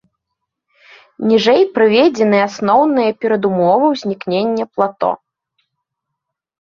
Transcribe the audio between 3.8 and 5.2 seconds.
ўзнікнення плато.